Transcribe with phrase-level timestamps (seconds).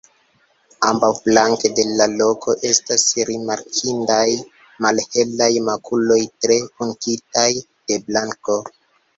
[0.91, 2.07] Ambaŭflanke de la
[2.45, 4.25] kolo estas rimarkindaj
[4.87, 8.59] malhelaj makuloj tre punktitaj de blanko.